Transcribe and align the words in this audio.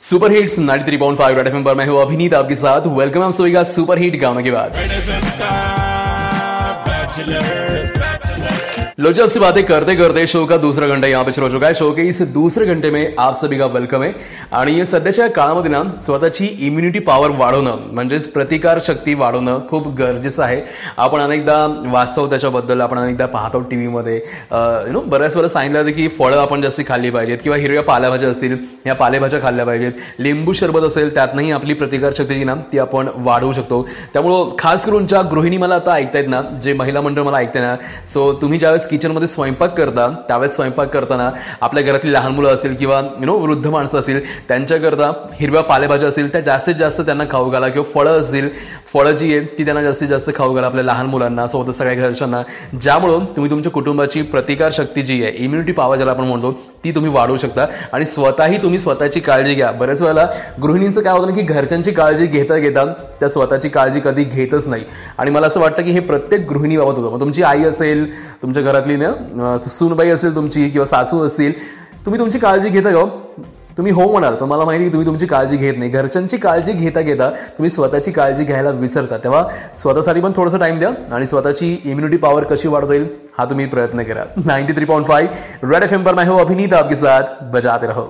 Super 0.00 0.32
hits 0.32 0.58
93.5 0.58 1.36
Red 1.36 1.46
FM 1.46 1.64
पर 1.64 1.74
मैं 1.74 1.86
हूँ 1.86 2.00
अभिनीत 2.02 2.34
आपके 2.34 2.56
साथ। 2.56 2.86
वेलकम 2.88 3.22
आप 3.22 3.30
सभी 3.30 3.52
का 3.52 3.62
सुपर 3.64 3.98
हिट 3.98 4.20
गाने 4.20 4.42
के 4.42 4.50
बाद। 4.50 4.76
लो 9.00 9.12
जब 9.12 9.28
से 9.28 9.40
बातें 9.40 9.64
करते 9.66 9.96
करते 9.96 10.26
शो 10.26 10.44
का 10.46 10.56
दूसरा 10.56 10.86
घंटा 10.86 11.08
यहाँ 11.08 11.24
पे 11.24 11.32
शुरू 11.32 11.46
हो 11.46 11.52
चुका 11.52 11.66
है। 11.66 11.74
शो 11.74 11.90
के 11.92 12.02
इस 12.02 12.22
दूसरे 12.32 12.66
घंटे 12.66 12.90
में 12.90 13.14
आप 13.18 13.34
सभी 13.34 13.58
का 13.58 13.66
वेलकम 13.66 14.02
आहे 14.02 14.12
आणि 14.52 14.84
सध्याच्या 14.90 15.26
काळामध्ये 15.30 15.70
ना 15.70 15.82
स्वतःची 16.02 16.46
इम्युनिटी 16.66 16.98
पॉवर 16.98 17.30
वाढवणं 17.38 17.78
म्हणजेच 17.92 18.28
प्रतिकार 18.32 18.78
शक्ती 18.82 19.14
वाढवणं 19.14 19.58
खूप 19.70 19.88
गरजेचं 19.98 20.42
आहे. 20.42 20.60
आपण 20.96 21.20
अनेकदा 21.20 21.56
वाचतो 21.92 22.28
त्याच्याबद्दल 22.30 22.80
आपण 22.80 22.98
अनेकदा 22.98 23.26
पाहतो 23.26 23.60
टी 23.70 23.76
व्हीमध्ये 23.76 24.16
यु 24.16 24.92
नो 24.92 25.00
बऱ्याच 25.06 25.36
वेळा 25.36 25.48
सांगितलं 25.48 25.82
जातं 25.82 25.96
की 25.96 26.06
फळं 26.18 26.36
आपण 26.40 26.62
जास्ती 26.62 26.84
खाल्ली 26.88 27.10
पाहिजेत 27.10 27.38
किंवा 27.42 27.58
हिरव्या 27.58 27.82
पालेभाज्या 27.82 28.28
असतील 28.28 28.56
या 28.86 28.94
पालेभाज्या 28.94 29.40
खाल्ल्या 29.42 29.66
पाहिजेत. 29.66 29.92
लिंबू 30.18 30.52
सरबत 30.52 30.86
असेल 30.86 31.14
त्यातनंही 31.14 31.50
आपली 31.52 31.74
प्रतिकार 31.74 32.12
शक्ती 32.16 32.38
जी 32.38 32.44
ना 32.44 32.54
ती 32.72 32.78
आपण 32.78 33.08
वाढवू 33.16 33.52
शकतो. 33.52 33.82
त्यामुळं 34.12 34.54
खास 34.58 34.84
करून 34.84 35.06
ज्या 35.06 35.22
गृहिणी 35.30 35.56
मला 35.56 35.74
आता 35.74 35.94
ऐकतायत 35.94 36.28
ना 36.28 36.40
जे 36.62 36.72
महिला 36.72 37.00
मंडळ 37.00 37.22
मला 37.22 37.38
ऐकते 37.38 37.60
ना 37.60 37.74
सो 38.14 38.32
तुम्ही 38.42 38.58
ज्यावेळेस 38.58 38.88
किचनमध्ये 38.88 39.28
स्वयंपाक 39.28 39.76
करता 39.78 40.08
त्यावेळेस 40.28 40.54
स्वयंपाक 40.56 40.88
करताना 40.92 41.30
आपल्या 41.60 41.82
घरातली 41.82 42.12
लहान 42.12 42.32
मुलं 42.32 42.54
असतील 42.54 42.74
किंवा 42.76 43.00
यु 43.20 43.26
नो 43.26 43.38
वृद्ध 43.38 43.66
माणसं 43.66 43.98
असतील 43.98 44.20
त्यांच्याकरता 44.48 45.10
हिरव्या 45.40 45.62
पालेभाज्या 45.62 46.08
असतील 46.08 46.32
त्या 46.32 46.40
जास्तीत 46.40 46.74
जास्त 46.74 47.00
त्यांना 47.00 47.24
खाऊ 47.30 47.50
घाला. 47.50 47.68
किंवा 47.68 47.90
फळं 47.94 48.20
असतील 48.20 48.48
फळं 48.92 49.12
जी 49.12 49.32
आहेत 49.32 49.46
ती 49.58 49.64
त्यांना 49.64 49.82
जास्तीत 49.82 50.08
जास्त 50.08 50.30
खाऊ 50.36 50.54
घाला 50.54 50.66
आपल्या 50.66 50.84
लहान 50.84 51.06
मुलांना 51.06 51.46
सोबत 51.46 51.74
सगळ्या 51.74 51.94
घरच्यांना. 51.94 52.42
ज्यामुळं 52.82 53.24
तुम्ही 53.36 53.50
तुमच्या 53.50 53.72
कुटुंबाची 53.72 54.22
प्रतिकार 54.22 54.70
शक्ती 54.74 55.02
जी 55.02 55.22
आहे 55.22 55.32
इम्युनिटी 55.36 55.72
पॉवर 55.72 55.96
ज्याला 55.96 56.12
आपण 56.12 56.24
म्हणतो 56.24 56.52
ती 56.84 56.94
तुम्ही 56.94 57.10
वाढवू 57.12 57.36
शकता. 57.36 57.66
आणि 57.92 58.04
स्वतःही 58.04 58.62
तुम्ही 58.62 58.80
स्वतःची 58.80 59.20
काळजी 59.20 59.54
घ्या. 59.54 59.70
बऱ्याच 59.70 60.02
वेळेला 60.02 60.26
गृहिणींचं 60.62 61.00
काय 61.00 61.12
होतं 61.12 61.26
ना 61.26 61.34
की 61.34 61.42
घरच्यांची 61.42 61.92
काळजी 61.92 62.26
घेता 62.26 62.56
घेता 62.56 62.84
त्या 63.20 63.28
स्वतःची 63.28 63.68
काळजी 63.68 64.00
कधी 64.00 64.24
घेतच 64.24 64.68
नाही. 64.68 64.84
आणि 65.18 65.30
मला 65.30 65.46
असं 65.46 65.60
वाटतं 65.60 65.82
की 65.82 65.90
हे 65.90 66.00
प्रत्येक 66.00 66.48
गृहिणीबाबत 66.48 66.98
होतं. 66.98 67.12
मग 67.12 67.20
तुमची 67.20 67.42
आई 67.42 67.64
असेल 67.64 68.10
तुमच्या 68.42 68.62
घरातली 68.62 68.96
ना 68.96 69.56
सूनबाई 69.68 70.10
असेल 70.10 70.36
तुमची 70.36 70.68
किंवा 70.68 70.86
सासू 70.86 71.24
असतील 71.26 71.52
तुम्ही 72.04 72.20
तुमची 72.20 72.38
काळजी 72.38 72.68
घेता 72.68 72.90
घ्या 72.90 73.00
हो? 73.00 73.08
तुम्ही 73.78 73.92
हो 73.92 74.10
म्हणाल 74.12 74.34
पण 74.34 74.48
मला 74.48 74.64
माहिती 74.64 74.88
तुम्ही 74.88 75.06
तुमची 75.06 75.26
काळजी 75.26 75.56
घेत 75.56 75.74
नाही. 75.78 75.90
घरच्यांची 75.90 76.36
काळजी 76.36 76.72
घेता 76.72 77.00
घेता 77.00 77.28
तुम्ही 77.30 77.70
स्वतःची 77.70 78.12
काळजी 78.12 78.44
घ्यायला 78.44 78.70
विसरता. 78.70 79.16
तेव्हा 79.16 79.42
स्वतःसाठी 79.78 80.20
पण 80.20 80.32
थोडंसं 80.36 80.58
टाइम 80.58 80.78
द्या 80.78 80.90
आणि 81.14 81.26
स्वतःची 81.26 81.72
इम्युनिटी 81.84 82.16
पॉवर 82.16 82.44
कशी 82.44 82.68
वाढता 82.68 82.94
येईल 82.94 83.06
हा 83.38 83.44
तुम्ही 83.44 83.66
प्रयत्न 83.66 84.02
करा. 84.02 84.24
Ninety 84.44 84.72
three 84.72 84.84
point 84.84 85.06
five 85.06 85.72
Red 85.72 85.82
F 85.82 85.92
M 85.92 86.04
पर 86.04 86.14
मैं 86.14 86.26
हो 86.28 86.38
अभिनीत 86.38 86.74
आपके 86.74 86.96
साथ 86.96 87.44
बजाते 87.52 87.86
रहो. 87.86 88.06